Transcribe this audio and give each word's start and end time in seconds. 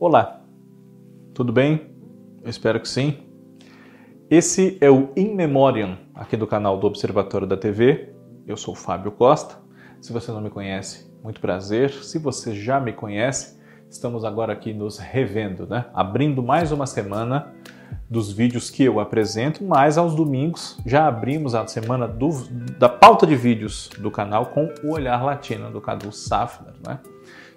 Olá, 0.00 0.44
tudo 1.34 1.52
bem? 1.52 1.90
Eu 2.44 2.48
espero 2.48 2.78
que 2.78 2.88
sim. 2.88 3.18
Esse 4.30 4.78
é 4.80 4.88
o 4.88 5.08
In 5.16 5.34
Memoriam, 5.34 5.98
aqui 6.14 6.36
do 6.36 6.46
canal 6.46 6.78
do 6.78 6.86
Observatório 6.86 7.48
da 7.48 7.56
TV. 7.56 8.14
Eu 8.46 8.56
sou 8.56 8.76
Fábio 8.76 9.10
Costa. 9.10 9.56
Se 10.00 10.12
você 10.12 10.30
não 10.30 10.40
me 10.40 10.50
conhece, 10.50 11.12
muito 11.20 11.40
prazer. 11.40 11.90
Se 11.90 12.16
você 12.16 12.54
já 12.54 12.78
me 12.78 12.92
conhece, 12.92 13.60
estamos 13.90 14.24
agora 14.24 14.52
aqui 14.52 14.72
nos 14.72 14.98
revendo, 14.98 15.66
né? 15.66 15.86
Abrindo 15.92 16.44
mais 16.44 16.70
uma 16.70 16.86
semana 16.86 17.52
dos 18.08 18.32
vídeos 18.32 18.70
que 18.70 18.84
eu 18.84 19.00
apresento, 19.00 19.64
mas 19.64 19.98
aos 19.98 20.14
domingos 20.14 20.78
já 20.86 21.06
abrimos 21.06 21.54
a 21.54 21.66
semana 21.66 22.08
do, 22.08 22.30
da 22.78 22.88
pauta 22.88 23.26
de 23.26 23.36
vídeos 23.36 23.90
do 23.98 24.10
canal 24.10 24.46
com 24.46 24.72
o 24.82 24.92
Olhar 24.92 25.22
Latino 25.22 25.70
do 25.70 25.80
Cadu 25.80 26.10
Safner, 26.12 26.74
né? 26.86 26.98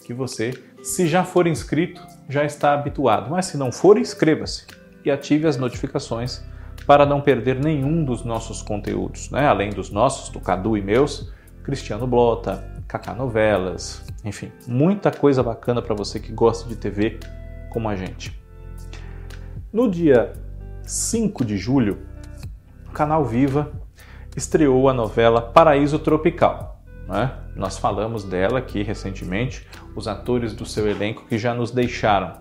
Que 0.06 0.14
você, 0.14 0.52
se 0.84 1.08
já 1.08 1.24
for 1.24 1.48
inscrito, 1.48 2.06
já 2.28 2.44
está 2.44 2.74
habituado, 2.74 3.30
mas 3.30 3.46
se 3.46 3.58
não 3.58 3.72
for, 3.72 3.98
inscreva-se 3.98 4.66
e 5.06 5.12
ative 5.12 5.48
as 5.48 5.58
notificações 5.58 6.44
para 6.86 7.06
não 7.06 7.22
perder 7.22 7.60
nenhum 7.60 8.04
dos 8.04 8.24
nossos 8.24 8.62
conteúdos, 8.62 9.30
né? 9.30 9.48
Além 9.48 9.70
dos 9.70 9.90
nossos, 9.90 10.30
do 10.30 10.40
Cadu 10.40 10.76
e 10.76 10.82
meus, 10.82 11.32
Cristiano 11.64 12.08
Blota, 12.08 12.64
Cacá 12.88 13.14
Novelas, 13.14 14.04
enfim, 14.26 14.52
muita 14.68 15.12
coisa 15.12 15.42
bacana 15.42 15.82
para 15.82 15.96
você 15.96 16.20
que 16.20 16.32
gosta 16.34 16.68
de 16.68 16.76
TV 16.76 17.20
como 17.70 17.88
a 17.88 17.96
gente. 17.96 18.41
No 19.74 19.90
dia 19.90 20.34
5 20.84 21.46
de 21.46 21.56
julho, 21.56 22.00
o 22.90 22.92
canal 22.92 23.24
Viva 23.24 23.72
estreou 24.36 24.90
a 24.90 24.94
novela 24.94 25.42
Paraíso 25.42 25.98
Tropical. 25.98 26.82
Né? 27.08 27.32
Nós 27.56 27.78
falamos 27.78 28.26
dela 28.26 28.60
aqui 28.60 28.84
recentemente, 28.84 29.66
os 29.96 30.10
atores 30.10 30.54
do 30.54 30.66
seu 30.66 30.90
elenco 30.90 31.24
que 31.26 31.38
já 31.38 31.54
nos 31.54 31.72
deixaram. 31.72 32.34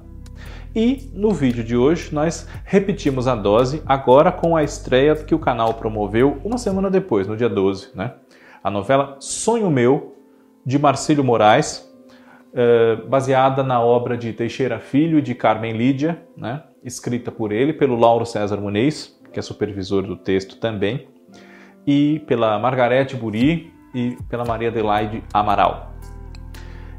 E 0.74 1.08
no 1.14 1.32
vídeo 1.32 1.62
de 1.62 1.76
hoje 1.76 2.12
nós 2.12 2.48
repetimos 2.64 3.28
a 3.28 3.36
dose, 3.36 3.80
agora 3.86 4.32
com 4.32 4.56
a 4.56 4.64
estreia 4.64 5.14
que 5.14 5.34
o 5.34 5.38
canal 5.38 5.74
promoveu 5.74 6.40
uma 6.42 6.58
semana 6.58 6.90
depois, 6.90 7.28
no 7.28 7.36
dia 7.36 7.48
12. 7.48 7.90
Né? 7.94 8.12
A 8.60 8.72
novela 8.72 9.16
Sonho 9.20 9.70
Meu, 9.70 10.16
de 10.66 10.80
Marcílio 10.80 11.22
Moraes, 11.22 11.88
eh, 12.54 12.96
baseada 13.08 13.62
na 13.62 13.80
obra 13.80 14.16
de 14.16 14.32
Teixeira 14.32 14.78
Filho 14.78 15.18
e 15.18 15.22
de 15.22 15.34
Carmen 15.34 15.76
Lídia, 15.76 16.22
né? 16.36 16.62
escrita 16.82 17.30
por 17.30 17.52
ele, 17.52 17.72
pelo 17.72 17.96
Lauro 17.96 18.24
César 18.24 18.56
Muniz, 18.56 19.18
que 19.32 19.38
é 19.38 19.42
supervisor 19.42 20.02
do 20.02 20.16
texto 20.16 20.56
também, 20.56 21.08
e 21.86 22.22
pela 22.26 22.58
Margarete 22.58 23.16
Buri 23.16 23.72
e 23.94 24.16
pela 24.28 24.44
Maria 24.44 24.68
Adelaide 24.68 25.22
Amaral. 25.32 25.94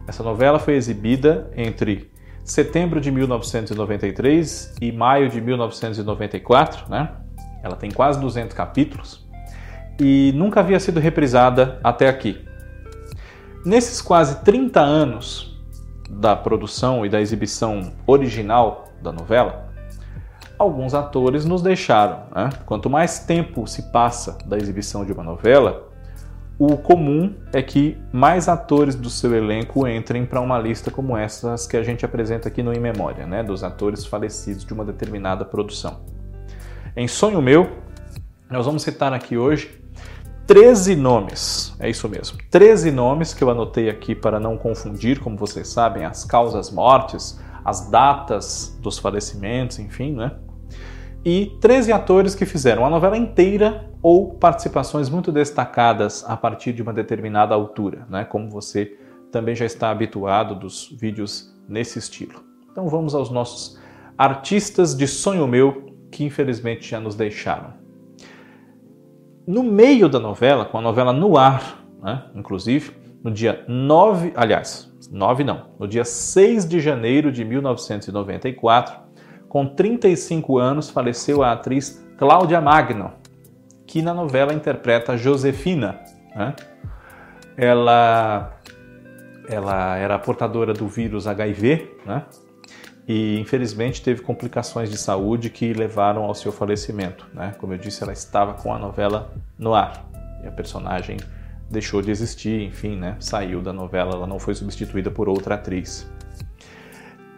Essa 0.07 0.23
novela 0.23 0.59
foi 0.59 0.75
exibida 0.75 1.51
entre 1.55 2.11
setembro 2.43 2.99
de 2.99 3.11
1993 3.11 4.75
e 4.81 4.91
maio 4.91 5.29
de 5.29 5.39
1994, 5.39 6.89
né? 6.89 7.09
Ela 7.63 7.75
tem 7.75 7.91
quase 7.91 8.19
200 8.19 8.55
capítulos 8.55 9.29
e 9.99 10.31
nunca 10.35 10.59
havia 10.59 10.79
sido 10.79 10.99
reprisada 10.99 11.79
até 11.83 12.09
aqui. 12.09 12.43
Nesses 13.63 14.01
quase 14.01 14.43
30 14.43 14.79
anos 14.79 15.55
da 16.09 16.35
produção 16.35 17.05
e 17.05 17.09
da 17.09 17.21
exibição 17.21 17.93
original 18.07 18.85
da 19.03 19.11
novela, 19.11 19.69
alguns 20.57 20.95
atores 20.95 21.45
nos 21.45 21.61
deixaram. 21.61 22.23
Né? 22.35 22.49
Quanto 22.65 22.89
mais 22.89 23.19
tempo 23.19 23.67
se 23.67 23.91
passa 23.91 24.35
da 24.47 24.57
exibição 24.57 25.05
de 25.05 25.13
uma 25.13 25.23
novela, 25.23 25.89
o 26.57 26.75
comum 26.75 27.35
é 27.53 27.61
que 27.61 27.97
mais 28.11 28.49
atores 28.49 28.95
do 28.95 29.11
seu 29.11 29.35
elenco 29.35 29.87
entrem 29.87 30.25
para 30.25 30.41
uma 30.41 30.57
lista 30.57 30.89
como 30.89 31.15
essas 31.15 31.67
que 31.67 31.77
a 31.77 31.83
gente 31.83 32.03
apresenta 32.03 32.47
aqui 32.47 32.63
no 32.63 32.73
In 32.73 32.79
Memória, 32.79 33.27
né? 33.27 33.43
dos 33.43 33.63
atores 33.63 34.05
falecidos 34.05 34.65
de 34.65 34.73
uma 34.73 34.83
determinada 34.83 35.45
produção. 35.45 36.01
Em 36.95 37.07
Sonho 37.07 37.41
Meu, 37.41 37.69
nós 38.49 38.65
vamos 38.65 38.81
citar 38.81 39.13
aqui 39.13 39.37
hoje 39.37 39.80
13 40.51 40.97
nomes, 40.97 41.73
é 41.79 41.89
isso 41.89 42.09
mesmo, 42.09 42.37
13 42.49 42.91
nomes 42.91 43.33
que 43.33 43.41
eu 43.41 43.49
anotei 43.49 43.89
aqui 43.89 44.13
para 44.13 44.37
não 44.37 44.57
confundir, 44.57 45.17
como 45.17 45.37
vocês 45.37 45.69
sabem, 45.69 46.03
as 46.03 46.25
causas 46.25 46.69
mortes, 46.69 47.39
as 47.63 47.89
datas 47.89 48.77
dos 48.81 48.99
falecimentos, 48.99 49.79
enfim, 49.79 50.11
né? 50.11 50.33
e 51.23 51.57
13 51.61 51.93
atores 51.93 52.35
que 52.35 52.45
fizeram 52.45 52.85
a 52.85 52.89
novela 52.89 53.15
inteira 53.15 53.89
ou 54.01 54.33
participações 54.33 55.09
muito 55.09 55.31
destacadas 55.31 56.25
a 56.27 56.35
partir 56.35 56.73
de 56.73 56.81
uma 56.81 56.91
determinada 56.91 57.55
altura, 57.55 58.05
né? 58.09 58.25
como 58.25 58.49
você 58.49 58.97
também 59.31 59.55
já 59.55 59.65
está 59.65 59.89
habituado 59.89 60.53
dos 60.53 60.93
vídeos 60.99 61.55
nesse 61.65 61.97
estilo. 61.97 62.43
Então 62.69 62.89
vamos 62.89 63.15
aos 63.15 63.29
nossos 63.29 63.79
artistas 64.17 64.97
de 64.97 65.07
sonho 65.07 65.47
meu 65.47 65.95
que 66.11 66.25
infelizmente 66.25 66.89
já 66.89 66.99
nos 66.99 67.15
deixaram. 67.15 67.80
No 69.51 69.63
meio 69.63 70.07
da 70.07 70.17
novela, 70.17 70.63
com 70.63 70.77
a 70.77 70.81
novela 70.81 71.11
no 71.11 71.37
ar, 71.37 71.83
né? 72.01 72.23
inclusive, 72.33 72.95
no 73.21 73.29
dia 73.29 73.65
9, 73.67 74.31
aliás, 74.33 74.89
9 75.11 75.43
não, 75.43 75.65
no 75.77 75.89
dia 75.89 76.05
6 76.05 76.65
de 76.69 76.79
janeiro 76.79 77.29
de 77.33 77.43
1994, 77.43 78.95
com 79.49 79.65
35 79.65 80.57
anos, 80.57 80.89
faleceu 80.89 81.43
a 81.43 81.51
atriz 81.51 82.01
Cláudia 82.17 82.61
Magno, 82.61 83.11
que 83.85 84.01
na 84.01 84.13
novela 84.13 84.53
interpreta 84.53 85.17
Josefina. 85.17 85.99
Né? 86.33 86.55
Ela, 87.57 88.57
ela 89.49 89.97
era 89.97 90.17
portadora 90.17 90.73
do 90.73 90.87
vírus 90.87 91.27
HIV, 91.27 91.97
né? 92.05 92.23
E 93.07 93.39
infelizmente 93.39 94.01
teve 94.01 94.21
complicações 94.21 94.89
de 94.89 94.97
saúde 94.97 95.49
que 95.49 95.73
levaram 95.73 96.23
ao 96.23 96.35
seu 96.35 96.51
falecimento. 96.51 97.25
Né? 97.33 97.53
Como 97.57 97.73
eu 97.73 97.77
disse, 97.77 98.03
ela 98.03 98.13
estava 98.13 98.53
com 98.53 98.73
a 98.73 98.79
novela 98.79 99.33
no 99.57 99.73
ar 99.73 100.05
e 100.43 100.47
a 100.47 100.51
personagem 100.51 101.17
deixou 101.69 102.01
de 102.01 102.11
existir, 102.11 102.61
enfim, 102.61 102.97
né? 102.97 103.15
saiu 103.19 103.61
da 103.61 103.71
novela, 103.71 104.13
ela 104.13 104.27
não 104.27 104.39
foi 104.39 104.53
substituída 104.53 105.09
por 105.09 105.29
outra 105.29 105.55
atriz. 105.55 106.09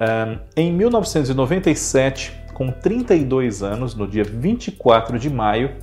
Um, 0.01 0.39
em 0.55 0.73
1997, 0.73 2.33
com 2.53 2.71
32 2.71 3.61
anos, 3.61 3.95
no 3.95 4.07
dia 4.07 4.23
24 4.23 5.19
de 5.19 5.29
maio, 5.29 5.75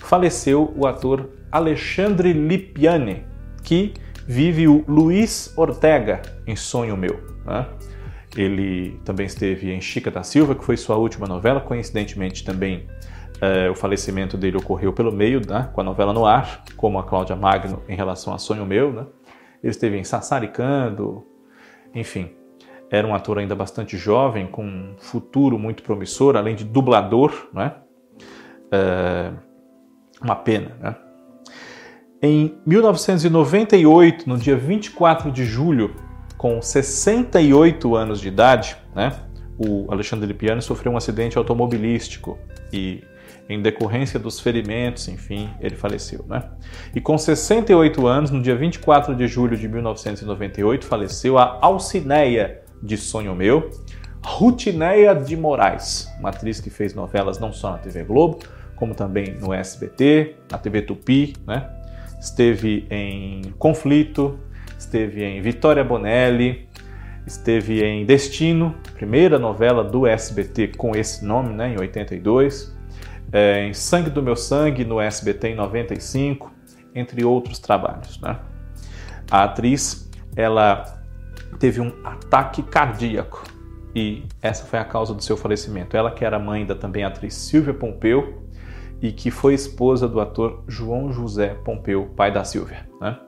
faleceu 0.00 0.72
o 0.76 0.86
ator 0.86 1.28
Alexandre 1.50 2.32
Lipiani, 2.32 3.24
que 3.62 3.94
vive 4.26 4.68
o 4.68 4.84
Luiz 4.86 5.52
Ortega 5.56 6.22
em 6.46 6.54
Sonho 6.54 6.96
Meu. 6.96 7.20
Né? 7.44 7.66
Ele 8.38 9.00
também 9.04 9.26
esteve 9.26 9.72
em 9.72 9.80
Chica 9.80 10.12
da 10.12 10.22
Silva, 10.22 10.54
que 10.54 10.64
foi 10.64 10.76
sua 10.76 10.94
última 10.94 11.26
novela. 11.26 11.60
Coincidentemente, 11.60 12.44
também 12.44 12.86
uh, 13.42 13.72
o 13.72 13.74
falecimento 13.74 14.36
dele 14.36 14.56
ocorreu 14.56 14.92
pelo 14.92 15.10
meio, 15.10 15.42
né? 15.44 15.68
com 15.72 15.80
a 15.80 15.84
novela 15.84 16.12
no 16.12 16.24
ar, 16.24 16.62
como 16.76 17.00
a 17.00 17.02
Cláudia 17.02 17.34
Magno 17.34 17.82
em 17.88 17.96
relação 17.96 18.32
a 18.32 18.38
Sonho 18.38 18.64
Meu. 18.64 18.92
Né? 18.92 19.06
Ele 19.60 19.72
esteve 19.72 19.98
em 19.98 20.04
Sassaricando, 20.04 21.26
enfim, 21.92 22.30
era 22.88 23.04
um 23.04 23.12
ator 23.12 23.40
ainda 23.40 23.56
bastante 23.56 23.96
jovem, 23.96 24.46
com 24.46 24.64
um 24.64 24.94
futuro 24.98 25.58
muito 25.58 25.82
promissor, 25.82 26.36
além 26.36 26.54
de 26.54 26.64
dublador, 26.64 27.48
né? 27.52 27.74
É 28.70 29.32
uma 30.22 30.36
pena, 30.36 30.76
né? 30.80 30.96
Em 32.22 32.56
1998, 32.66 34.28
no 34.28 34.38
dia 34.38 34.56
24 34.56 35.30
de 35.30 35.44
julho, 35.44 35.94
com 36.38 36.62
68 36.62 37.96
anos 37.96 38.20
de 38.20 38.28
idade, 38.28 38.76
né, 38.94 39.12
o 39.58 39.90
Alexandre 39.90 40.24
Lipiani 40.24 40.62
sofreu 40.62 40.92
um 40.92 40.96
acidente 40.96 41.36
automobilístico 41.36 42.38
e, 42.72 43.02
em 43.48 43.60
decorrência 43.60 44.20
dos 44.20 44.38
ferimentos, 44.38 45.08
enfim, 45.08 45.50
ele 45.60 45.74
faleceu. 45.74 46.24
Né? 46.28 46.44
E 46.94 47.00
com 47.00 47.18
68 47.18 48.06
anos, 48.06 48.30
no 48.30 48.40
dia 48.40 48.54
24 48.54 49.16
de 49.16 49.26
julho 49.26 49.56
de 49.56 49.68
1998, 49.68 50.86
faleceu 50.86 51.36
a 51.36 51.58
Alcineia 51.60 52.62
de 52.80 52.96
Sonho 52.96 53.34
Meu, 53.34 53.68
Rutineia 54.24 55.14
de 55.14 55.36
Moraes, 55.36 56.08
uma 56.20 56.28
atriz 56.28 56.60
que 56.60 56.70
fez 56.70 56.94
novelas 56.94 57.40
não 57.40 57.52
só 57.52 57.72
na 57.72 57.78
TV 57.78 58.04
Globo, 58.04 58.38
como 58.76 58.94
também 58.94 59.34
no 59.40 59.52
SBT, 59.52 60.36
na 60.50 60.58
TV 60.58 60.82
Tupi, 60.82 61.34
né? 61.44 61.68
Esteve 62.20 62.86
em 62.90 63.42
Conflito, 63.58 64.38
esteve 64.78 65.24
em 65.24 65.42
Vitória 65.42 65.82
Bonelli, 65.82 66.68
esteve 67.26 67.84
em 67.84 68.06
Destino, 68.06 68.74
primeira 68.94 69.38
novela 69.38 69.84
do 69.84 70.06
SBT 70.06 70.68
com 70.68 70.94
esse 70.94 71.24
nome, 71.24 71.52
né, 71.52 71.74
em 71.74 71.78
82, 71.78 72.74
é, 73.32 73.66
em 73.66 73.74
Sangue 73.74 74.08
do 74.08 74.22
Meu 74.22 74.36
Sangue, 74.36 74.84
no 74.84 75.00
SBT 75.00 75.48
em 75.48 75.54
95, 75.54 76.50
entre 76.94 77.24
outros 77.24 77.58
trabalhos. 77.58 78.20
Né? 78.20 78.38
A 79.30 79.44
atriz, 79.44 80.10
ela 80.34 81.02
teve 81.58 81.80
um 81.80 81.92
ataque 82.04 82.62
cardíaco 82.62 83.42
e 83.94 84.24
essa 84.40 84.64
foi 84.64 84.78
a 84.78 84.84
causa 84.84 85.12
do 85.12 85.22
seu 85.22 85.36
falecimento. 85.36 85.96
Ela 85.96 86.10
que 86.10 86.24
era 86.24 86.38
mãe 86.38 86.64
da 86.64 86.74
também 86.74 87.04
atriz 87.04 87.34
Silvia 87.34 87.74
Pompeu 87.74 88.42
e 89.02 89.12
que 89.12 89.30
foi 89.30 89.54
esposa 89.54 90.08
do 90.08 90.20
ator 90.20 90.64
João 90.66 91.12
José 91.12 91.54
Pompeu, 91.64 92.06
pai 92.16 92.32
da 92.32 92.44
Silvia. 92.44 92.88
Né? 93.00 93.18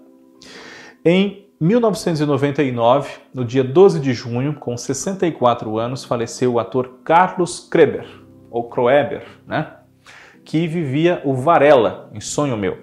Em 1.02 1.46
1999, 1.58 3.10
no 3.32 3.42
dia 3.42 3.64
12 3.64 4.00
de 4.00 4.12
junho, 4.12 4.54
com 4.54 4.76
64 4.76 5.78
anos, 5.78 6.04
faleceu 6.04 6.54
o 6.54 6.58
ator 6.58 7.00
Carlos 7.02 7.60
Kreber, 7.60 8.06
ou 8.50 8.68
Kroeber, 8.68 9.26
né? 9.46 9.76
que 10.44 10.66
vivia 10.66 11.22
o 11.24 11.32
Varela 11.32 12.10
em 12.12 12.20
Sonho 12.20 12.54
Meu. 12.54 12.78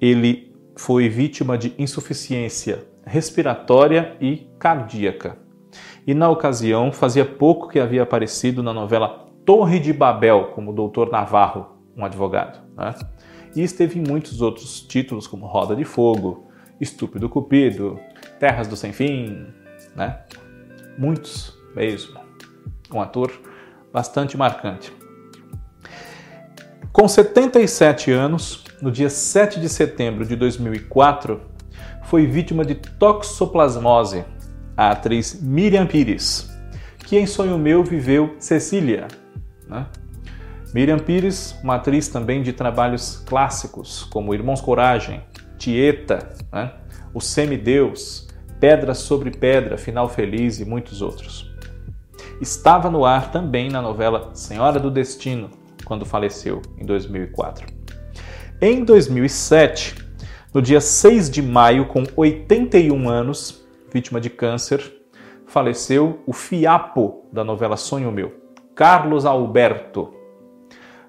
Ele 0.00 0.54
foi 0.76 1.10
vítima 1.10 1.58
de 1.58 1.74
insuficiência 1.78 2.86
respiratória 3.06 4.16
e 4.18 4.48
cardíaca. 4.58 5.36
E 6.06 6.14
na 6.14 6.30
ocasião, 6.30 6.90
fazia 6.90 7.24
pouco 7.24 7.68
que 7.68 7.78
havia 7.78 8.02
aparecido 8.02 8.62
na 8.62 8.72
novela 8.72 9.26
Torre 9.44 9.78
de 9.78 9.92
Babel 9.92 10.52
como 10.54 10.72
Doutor 10.72 11.10
Navarro, 11.10 11.66
um 11.94 12.02
advogado. 12.02 12.60
Né? 12.74 12.94
E 13.54 13.62
esteve 13.62 13.98
em 13.98 14.02
muitos 14.02 14.40
outros 14.40 14.80
títulos, 14.80 15.26
como 15.26 15.46
Roda 15.46 15.76
de 15.76 15.84
Fogo, 15.84 16.43
Estúpido 16.80 17.28
Cupido, 17.28 17.98
Terras 18.38 18.66
do 18.68 18.76
Sem 18.76 18.92
Fim, 18.92 19.46
né? 19.94 20.20
Muitos 20.98 21.56
mesmo. 21.74 22.20
Um 22.92 23.00
ator 23.00 23.32
bastante 23.92 24.36
marcante. 24.36 24.92
Com 26.92 27.08
77 27.08 28.12
anos, 28.12 28.64
no 28.80 28.90
dia 28.90 29.10
7 29.10 29.60
de 29.60 29.68
setembro 29.68 30.24
de 30.24 30.36
2004, 30.36 31.40
foi 32.04 32.26
vítima 32.26 32.64
de 32.64 32.74
toxoplasmose, 32.74 34.24
a 34.76 34.90
atriz 34.90 35.40
Miriam 35.40 35.86
Pires, 35.86 36.50
que 36.98 37.16
em 37.16 37.26
Sonho 37.26 37.58
Meu 37.58 37.82
viveu 37.82 38.36
Cecília. 38.38 39.08
Né? 39.66 39.86
Miriam 40.72 40.98
Pires, 40.98 41.56
uma 41.62 41.76
atriz 41.76 42.08
também 42.08 42.42
de 42.42 42.52
trabalhos 42.52 43.22
clássicos, 43.26 44.04
como 44.04 44.34
Irmãos 44.34 44.60
Coragem, 44.60 45.22
Tieta, 45.58 46.34
né? 46.52 46.72
O 47.12 47.20
Semideus, 47.20 48.28
Pedra 48.60 48.94
sobre 48.94 49.30
Pedra, 49.30 49.76
Final 49.76 50.08
Feliz 50.08 50.60
e 50.60 50.64
muitos 50.64 51.02
outros. 51.02 51.52
Estava 52.40 52.90
no 52.90 53.04
ar 53.04 53.30
também 53.30 53.70
na 53.70 53.80
novela 53.80 54.30
Senhora 54.34 54.80
do 54.80 54.90
Destino, 54.90 55.50
quando 55.84 56.04
faleceu 56.04 56.60
em 56.78 56.84
2004. 56.84 57.66
Em 58.60 58.84
2007, 58.84 59.94
no 60.52 60.62
dia 60.62 60.80
6 60.80 61.30
de 61.30 61.42
maio, 61.42 61.86
com 61.86 62.04
81 62.16 63.08
anos, 63.08 63.64
vítima 63.92 64.20
de 64.20 64.30
câncer, 64.30 64.80
faleceu 65.46 66.20
o 66.26 66.32
fiapo 66.32 67.26
da 67.32 67.44
novela 67.44 67.76
Sonho 67.76 68.10
Meu, 68.10 68.32
Carlos 68.74 69.24
Alberto. 69.24 70.14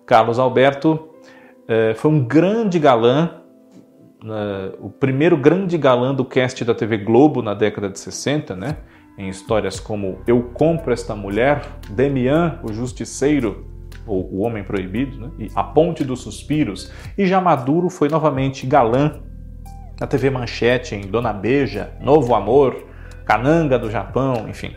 Carlos 0.05 0.37
Alberto 0.37 1.09
eh, 1.67 1.93
foi 1.95 2.11
um 2.11 2.23
grande 2.23 2.77
galã 2.77 3.41
o 4.79 4.89
primeiro 4.89 5.37
grande 5.37 5.77
galã 5.77 6.13
do 6.13 6.25
cast 6.25 6.63
da 6.65 6.73
TV 6.73 6.97
Globo 6.97 7.41
na 7.41 7.53
década 7.53 7.89
de 7.89 7.99
60, 7.99 8.55
né? 8.55 8.77
em 9.17 9.29
histórias 9.29 9.79
como 9.79 10.19
Eu 10.27 10.41
Compro 10.53 10.91
Esta 10.91 11.15
Mulher, 11.15 11.61
Demian, 11.89 12.59
o 12.63 12.73
Justiceiro, 12.73 13.65
ou 14.05 14.29
O 14.31 14.41
Homem 14.41 14.63
Proibido, 14.63 15.17
né? 15.17 15.29
e 15.39 15.51
A 15.55 15.63
Ponte 15.63 16.03
dos 16.03 16.21
Suspiros, 16.21 16.91
e 17.17 17.25
já 17.25 17.39
maduro 17.39 17.89
foi 17.89 18.09
novamente 18.09 18.65
galã 18.65 19.19
na 19.99 20.05
TV 20.05 20.29
Manchete, 20.29 20.95
em 20.95 21.01
Dona 21.01 21.31
Beija, 21.31 21.93
Novo 22.01 22.35
Amor, 22.35 22.83
Cananga 23.25 23.79
do 23.79 23.89
Japão, 23.89 24.47
enfim. 24.49 24.75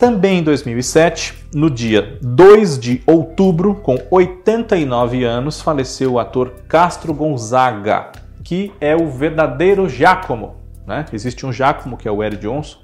Também 0.00 0.38
em 0.38 0.42
2007, 0.42 1.34
no 1.54 1.68
dia 1.68 2.18
2 2.22 2.78
de 2.78 3.02
outubro, 3.06 3.74
com 3.74 3.98
89 4.10 5.24
anos, 5.24 5.60
faleceu 5.60 6.12
o 6.12 6.18
ator 6.18 6.54
Castro 6.66 7.12
Gonzaga, 7.12 8.10
que 8.42 8.72
é 8.80 8.96
o 8.96 9.10
verdadeiro 9.10 9.86
Giacomo. 9.90 10.56
Né? 10.86 11.04
Existe 11.12 11.44
um 11.44 11.52
Giacomo, 11.52 11.98
que 11.98 12.08
é 12.08 12.10
o 12.10 12.24
Eric 12.24 12.40
Johnson, 12.40 12.78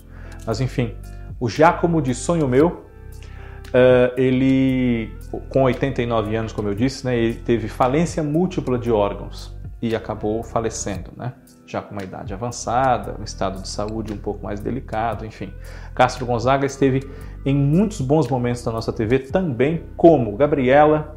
mas 0.47 0.61
enfim, 0.61 0.93
o 1.41 1.49
Giacomo 1.49 2.03
de 2.03 2.15
Sonho 2.15 2.47
Meu, 2.47 2.67
uh, 2.69 4.13
ele, 4.19 5.11
com 5.49 5.63
89 5.63 6.37
anos, 6.37 6.53
como 6.53 6.69
eu 6.69 6.75
disse, 6.75 7.07
né, 7.07 7.17
ele 7.17 7.33
teve 7.33 7.67
falência 7.67 8.23
múltipla 8.23 8.79
de 8.79 8.93
órgãos 8.93 9.57
e 9.81 9.97
acabou 9.97 10.43
falecendo. 10.43 11.11
Né? 11.17 11.33
Já 11.67 11.83
com 11.83 11.93
uma 11.93 12.03
idade 12.03 12.33
avançada, 12.33 13.17
um 13.19 13.25
estado 13.25 13.61
de 13.61 13.69
saúde 13.69 14.13
um 14.13 14.17
pouco 14.17 14.45
mais 14.45 14.61
delicado, 14.61 15.27
enfim. 15.27 15.53
Castro 15.95 16.25
Gonzaga 16.25 16.65
esteve 16.65 17.03
em 17.45 17.55
muitos 17.55 18.01
bons 18.01 18.29
momentos 18.29 18.63
da 18.63 18.71
nossa 18.71 18.93
TV 18.93 19.19
também, 19.19 19.85
como 19.97 20.37
Gabriela, 20.37 21.17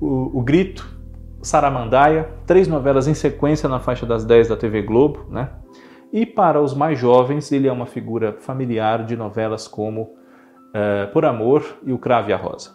o, 0.00 0.38
o 0.38 0.42
Grito, 0.42 1.00
Saramandaia, 1.40 2.28
três 2.46 2.66
novelas 2.66 3.06
em 3.06 3.14
sequência 3.14 3.68
na 3.68 3.80
faixa 3.80 4.04
das 4.04 4.24
10 4.24 4.48
da 4.48 4.56
TV 4.56 4.82
Globo, 4.82 5.26
né? 5.30 5.50
E 6.12 6.26
para 6.26 6.60
os 6.60 6.74
mais 6.74 6.98
jovens, 6.98 7.50
ele 7.50 7.66
é 7.66 7.72
uma 7.72 7.86
figura 7.86 8.36
familiar 8.40 9.04
de 9.04 9.16
novelas 9.16 9.66
como 9.66 10.02
uh, 10.02 11.10
Por 11.12 11.24
Amor 11.24 11.64
e 11.84 11.92
O 11.92 11.98
Crave 11.98 12.32
a 12.32 12.36
Rosa. 12.36 12.70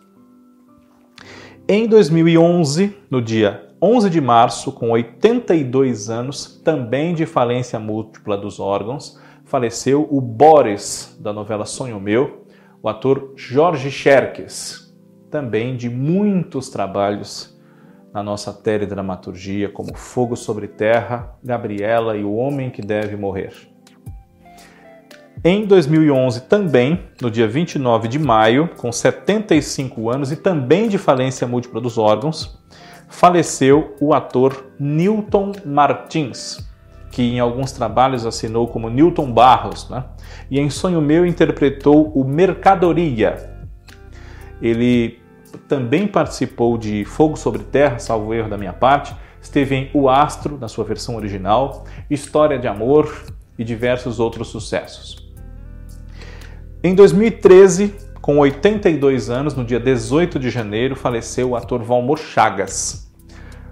Em 1.68 1.88
2011, 1.88 2.98
no 3.12 3.22
dia 3.22 3.67
11 3.82 4.10
de 4.10 4.20
março, 4.20 4.72
com 4.72 4.90
82 4.90 6.10
anos, 6.10 6.60
também 6.64 7.14
de 7.14 7.28
falência 7.28 7.80
múltipla 7.80 8.36
dos 8.36 8.60
órgãos, 8.60 9.20
faleceu 9.46 10.08
o 10.10 10.20
Boris, 10.20 11.16
da 11.20 11.32
novela 11.32 11.64
Sonho 11.64 12.00
Meu, 12.00 12.48
o 12.82 12.90
ator 12.90 13.34
Jorge 13.36 13.92
Xerques, 13.92 14.96
também 15.30 15.78
de 15.78 15.90
muitos 15.90 16.70
trabalhos 16.70 17.56
na 18.12 18.24
nossa 18.24 18.52
teledramaturgia, 18.52 19.70
como 19.70 19.96
Fogo 19.96 20.36
sobre 20.36 20.68
Terra, 20.68 21.38
Gabriela 21.44 22.18
e 22.18 22.24
O 22.24 22.34
Homem 22.34 22.72
que 22.72 22.82
Deve 22.82 23.16
Morrer. 23.16 23.54
Em 25.44 25.66
2011, 25.66 26.42
também, 26.42 27.04
no 27.22 27.30
dia 27.30 27.48
29 27.48 28.08
de 28.08 28.18
maio, 28.18 28.72
com 28.76 28.92
75 28.92 30.10
anos 30.10 30.32
e 30.32 30.36
também 30.36 30.90
de 30.90 30.98
falência 30.98 31.46
múltipla 31.46 31.80
dos 31.80 32.00
órgãos, 32.00 32.60
faleceu 33.08 33.96
o 34.00 34.14
ator 34.14 34.66
Newton 34.80 35.54
Martins, 35.66 36.66
que 37.12 37.22
em 37.22 37.40
alguns 37.40 37.72
trabalhos 37.72 38.26
assinou 38.26 38.68
como 38.68 38.90
Newton 38.90 39.32
Barros, 39.32 39.90
né? 39.90 40.04
e 40.52 40.60
em 40.60 40.70
Sonho 40.70 41.02
Meu 41.02 41.26
interpretou 41.26 42.12
o 42.14 42.24
Mercadoria. 42.24 43.50
Ele 44.62 45.20
também 45.68 46.08
participou 46.08 46.78
de 46.78 47.06
Fogo 47.06 47.38
sobre 47.38 47.64
Terra, 47.64 48.00
salvo 48.00 48.34
erro 48.34 48.50
da 48.50 48.58
minha 48.58 48.74
parte, 48.74 49.16
esteve 49.42 49.76
em 49.76 49.90
O 49.94 50.10
Astro, 50.10 50.58
na 50.60 50.68
sua 50.68 50.84
versão 50.84 51.16
original, 51.16 51.86
História 52.10 52.60
de 52.60 52.68
Amor 52.68 53.26
e 53.58 53.64
diversos 53.64 54.20
outros 54.20 54.50
sucessos. 54.50 55.28
Em 56.84 56.94
2013, 56.94 57.96
com 58.28 58.40
82 58.40 59.30
anos, 59.30 59.56
no 59.56 59.64
dia 59.64 59.80
18 59.80 60.38
de 60.38 60.50
janeiro, 60.50 60.98
faleceu 60.98 61.52
o 61.52 61.56
ator 61.56 61.82
Valmor 61.82 62.18
Chagas. 62.18 63.10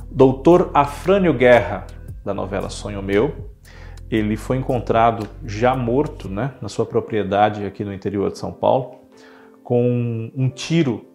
Doutor 0.09 0.71
Afrânio 0.74 1.33
Guerra, 1.33 1.85
da 2.24 2.33
novela 2.33 2.69
Sonho 2.69 3.03
Meu, 3.03 3.51
ele 4.09 4.38
foi 4.38 4.55
encontrado 4.55 5.27
já 5.45 5.75
morto 5.75 6.29
né, 6.29 6.53
na 6.62 6.69
sua 6.69 6.85
propriedade 6.85 7.65
aqui 7.65 7.83
no 7.83 7.93
interior 7.93 8.31
de 8.31 8.38
São 8.38 8.53
Paulo, 8.53 9.01
com 9.62 10.31
um 10.33 10.50
tiro 10.50 11.05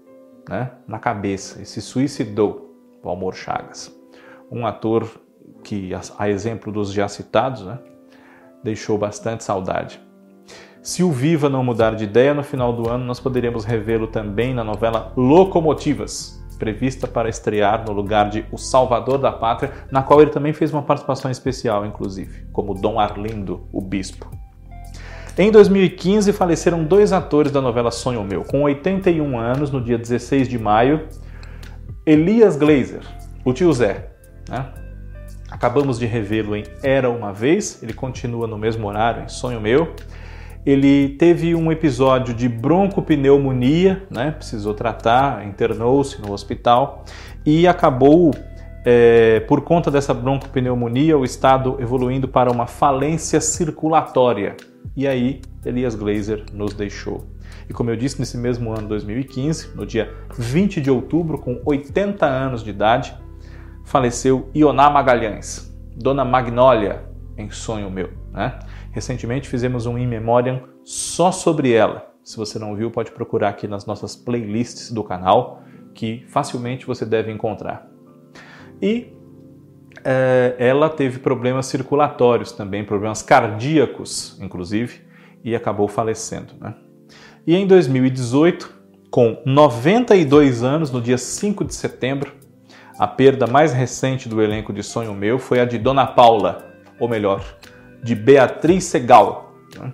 né, 0.46 0.72
na 0.86 0.98
cabeça 0.98 1.62
e 1.62 1.64
se 1.64 1.80
suicidou, 1.80 2.76
Valmor 3.02 3.34
Chagas. 3.34 3.90
Um 4.52 4.66
ator 4.66 5.08
que, 5.64 5.92
a 6.18 6.28
exemplo 6.28 6.70
dos 6.70 6.92
já 6.92 7.08
citados, 7.08 7.64
né, 7.64 7.78
deixou 8.62 8.98
bastante 8.98 9.44
saudade. 9.44 10.09
Se 10.82 11.02
o 11.02 11.12
Viva 11.12 11.50
não 11.50 11.62
mudar 11.62 11.94
de 11.94 12.04
ideia 12.04 12.32
no 12.32 12.42
final 12.42 12.72
do 12.72 12.88
ano, 12.88 13.04
nós 13.04 13.20
poderíamos 13.20 13.66
revê-lo 13.66 14.06
também 14.06 14.54
na 14.54 14.64
novela 14.64 15.12
Locomotivas, 15.14 16.42
prevista 16.58 17.06
para 17.06 17.28
estrear 17.28 17.84
no 17.86 17.92
lugar 17.92 18.30
de 18.30 18.46
O 18.50 18.56
Salvador 18.56 19.18
da 19.18 19.30
Pátria, 19.30 19.72
na 19.90 20.02
qual 20.02 20.22
ele 20.22 20.30
também 20.30 20.54
fez 20.54 20.72
uma 20.72 20.82
participação 20.82 21.30
especial, 21.30 21.84
inclusive, 21.84 22.46
como 22.50 22.72
Dom 22.72 22.98
Arlindo, 22.98 23.68
o 23.70 23.82
Bispo. 23.82 24.30
Em 25.36 25.50
2015, 25.50 26.32
faleceram 26.32 26.82
dois 26.82 27.12
atores 27.12 27.52
da 27.52 27.60
novela 27.60 27.90
Sonho 27.90 28.24
Meu. 28.24 28.42
Com 28.42 28.62
81 28.62 29.38
anos, 29.38 29.70
no 29.70 29.82
dia 29.82 29.98
16 29.98 30.48
de 30.48 30.58
maio, 30.58 31.08
Elias 32.06 32.56
Glazer, 32.56 33.02
o 33.44 33.52
tio 33.52 33.70
Zé. 33.74 34.12
Né? 34.48 34.66
Acabamos 35.50 35.98
de 35.98 36.06
revê-lo 36.06 36.56
em 36.56 36.64
Era 36.82 37.10
Uma 37.10 37.34
Vez, 37.34 37.82
ele 37.82 37.92
continua 37.92 38.46
no 38.46 38.56
mesmo 38.56 38.88
horário 38.88 39.24
em 39.24 39.28
Sonho 39.28 39.60
Meu 39.60 39.94
ele 40.64 41.10
teve 41.10 41.54
um 41.54 41.72
episódio 41.72 42.34
de 42.34 42.48
broncopneumonia, 42.48 44.02
né? 44.10 44.30
precisou 44.32 44.74
tratar, 44.74 45.46
internou-se 45.46 46.20
no 46.20 46.32
hospital 46.32 47.04
e 47.46 47.66
acabou, 47.66 48.34
é, 48.84 49.40
por 49.40 49.62
conta 49.62 49.90
dessa 49.90 50.12
broncopneumonia, 50.12 51.16
o 51.16 51.24
estado 51.24 51.76
evoluindo 51.80 52.28
para 52.28 52.50
uma 52.50 52.66
falência 52.66 53.40
circulatória. 53.40 54.56
E 54.96 55.06
aí, 55.06 55.40
Elias 55.64 55.94
Glazer 55.94 56.44
nos 56.52 56.74
deixou. 56.74 57.26
E 57.68 57.72
como 57.72 57.88
eu 57.88 57.96
disse, 57.96 58.18
nesse 58.18 58.36
mesmo 58.36 58.72
ano 58.72 58.88
2015, 58.88 59.76
no 59.76 59.86
dia 59.86 60.12
20 60.36 60.80
de 60.80 60.90
outubro, 60.90 61.38
com 61.38 61.60
80 61.64 62.26
anos 62.26 62.64
de 62.64 62.70
idade, 62.70 63.14
faleceu 63.84 64.48
Ioná 64.54 64.90
Magalhães, 64.90 65.72
Dona 65.96 66.24
Magnólia, 66.24 67.09
em 67.40 67.50
Sonho 67.50 67.90
Meu. 67.90 68.10
Né? 68.32 68.58
Recentemente 68.92 69.48
fizemos 69.48 69.86
um 69.86 69.98
In 69.98 70.06
Memoriam 70.06 70.62
só 70.84 71.32
sobre 71.32 71.72
ela. 71.72 72.10
Se 72.22 72.36
você 72.36 72.58
não 72.58 72.76
viu, 72.76 72.90
pode 72.90 73.10
procurar 73.10 73.48
aqui 73.48 73.66
nas 73.66 73.86
nossas 73.86 74.14
playlists 74.14 74.92
do 74.92 75.02
canal, 75.02 75.62
que 75.94 76.24
facilmente 76.28 76.86
você 76.86 77.04
deve 77.04 77.32
encontrar. 77.32 77.88
E 78.80 79.12
é, 80.04 80.54
ela 80.58 80.88
teve 80.88 81.18
problemas 81.18 81.66
circulatórios 81.66 82.52
também, 82.52 82.84
problemas 82.84 83.22
cardíacos, 83.22 84.38
inclusive, 84.40 85.00
e 85.42 85.54
acabou 85.54 85.88
falecendo. 85.88 86.54
Né? 86.60 86.74
E 87.46 87.56
em 87.56 87.66
2018, 87.66 88.80
com 89.10 89.42
92 89.44 90.62
anos, 90.62 90.90
no 90.90 91.00
dia 91.00 91.18
5 91.18 91.64
de 91.64 91.74
setembro, 91.74 92.32
a 92.98 93.06
perda 93.06 93.46
mais 93.46 93.72
recente 93.72 94.28
do 94.28 94.42
elenco 94.42 94.72
de 94.72 94.82
Sonho 94.82 95.14
Meu 95.14 95.38
foi 95.38 95.58
a 95.58 95.64
de 95.64 95.78
Dona 95.78 96.06
Paula, 96.06 96.69
ou 97.00 97.08
melhor, 97.08 97.42
de 98.02 98.14
Beatriz 98.14 98.84
Segal. 98.84 99.54
Né? 99.76 99.92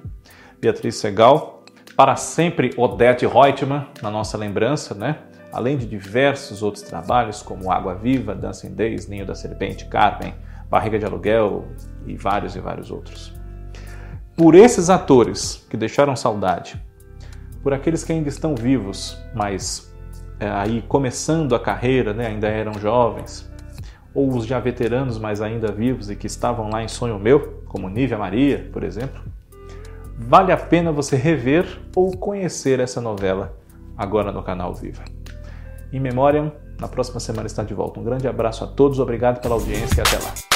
Beatriz 0.60 0.96
Segal, 0.96 1.64
para 1.96 2.16
sempre 2.16 2.72
Odete 2.76 3.24
Reutemann, 3.26 3.86
na 4.02 4.10
nossa 4.10 4.36
lembrança, 4.36 4.94
né? 4.94 5.20
além 5.52 5.78
de 5.78 5.86
diversos 5.86 6.62
outros 6.62 6.82
trabalhos 6.82 7.40
como 7.42 7.72
Água 7.72 7.94
Viva, 7.94 8.34
Dancing 8.34 8.74
Days, 8.74 9.08
Ninho 9.08 9.24
da 9.24 9.34
Serpente, 9.34 9.86
Carmen, 9.86 10.34
Barriga 10.68 10.98
de 10.98 11.06
Aluguel 11.06 11.64
e 12.04 12.16
vários 12.16 12.54
e 12.56 12.60
vários 12.60 12.90
outros. 12.90 13.32
Por 14.36 14.54
esses 14.54 14.90
atores 14.90 15.66
que 15.70 15.76
deixaram 15.76 16.14
saudade, 16.14 16.78
por 17.62 17.72
aqueles 17.72 18.04
que 18.04 18.12
ainda 18.12 18.28
estão 18.28 18.54
vivos, 18.54 19.18
mas 19.34 19.90
é, 20.38 20.48
aí 20.48 20.82
começando 20.82 21.54
a 21.54 21.58
carreira, 21.58 22.12
né, 22.12 22.26
ainda 22.26 22.48
eram 22.48 22.74
jovens, 22.74 23.50
ou 24.16 24.34
os 24.34 24.46
já 24.46 24.58
veteranos, 24.58 25.18
mas 25.18 25.42
ainda 25.42 25.70
vivos 25.70 26.10
e 26.10 26.16
que 26.16 26.26
estavam 26.26 26.70
lá 26.70 26.82
em 26.82 26.88
Sonho 26.88 27.18
Meu, 27.18 27.62
como 27.66 27.88
Nívia 27.90 28.16
Maria, 28.16 28.68
por 28.72 28.82
exemplo, 28.82 29.20
vale 30.18 30.50
a 30.50 30.56
pena 30.56 30.90
você 30.90 31.16
rever 31.16 31.66
ou 31.94 32.16
conhecer 32.16 32.80
essa 32.80 32.98
novela 32.98 33.54
agora 33.94 34.32
no 34.32 34.42
canal 34.42 34.72
Viva. 34.72 35.04
Em 35.92 36.00
Memória, 36.00 36.50
na 36.80 36.88
próxima 36.88 37.20
semana 37.20 37.46
está 37.46 37.62
de 37.62 37.74
volta. 37.74 38.00
Um 38.00 38.04
grande 38.04 38.26
abraço 38.26 38.64
a 38.64 38.66
todos, 38.66 38.98
obrigado 38.98 39.40
pela 39.42 39.54
audiência 39.54 39.98
e 39.98 40.00
até 40.00 40.16
lá. 40.16 40.55